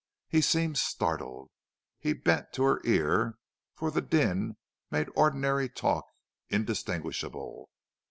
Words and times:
He 0.27 0.41
seemed 0.41 0.79
startled. 0.79 1.51
He 1.99 2.13
bent 2.13 2.53
to 2.53 2.63
her 2.63 2.81
ear, 2.83 3.37
for 3.75 3.91
the 3.91 4.01
din 4.01 4.57
made 4.89 5.09
ordinary 5.15 5.69
talk 5.69 6.05
indistinguishable. 6.49 7.69